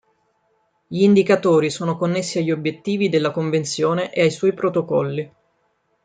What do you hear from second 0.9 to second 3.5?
indicatori sono connessi agli obiettivi della